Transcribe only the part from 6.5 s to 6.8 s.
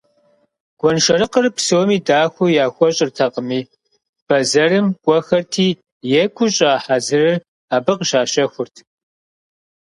щӀа